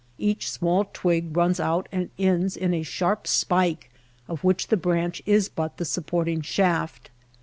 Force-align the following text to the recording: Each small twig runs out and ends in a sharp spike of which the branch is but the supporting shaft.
Each 0.17 0.49
small 0.49 0.89
twig 0.93 1.37
runs 1.37 1.59
out 1.59 1.87
and 1.91 2.09
ends 2.17 2.57
in 2.57 2.73
a 2.73 2.81
sharp 2.81 3.27
spike 3.27 3.91
of 4.27 4.43
which 4.43 4.69
the 4.69 4.75
branch 4.77 5.21
is 5.27 5.47
but 5.47 5.77
the 5.77 5.85
supporting 5.85 6.41
shaft. 6.41 7.11